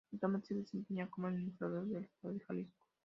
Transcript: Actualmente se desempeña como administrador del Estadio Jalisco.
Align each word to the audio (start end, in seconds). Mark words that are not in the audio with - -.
Actualmente 0.11 0.47
se 0.47 0.55
desempeña 0.55 1.07
como 1.11 1.27
administrador 1.27 1.85
del 1.87 2.05
Estadio 2.05 2.41
Jalisco. 2.47 2.87